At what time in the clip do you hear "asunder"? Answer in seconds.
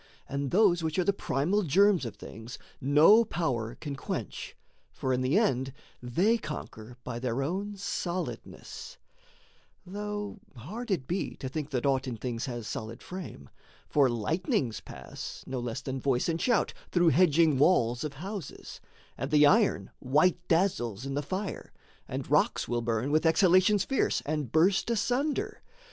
24.89-25.61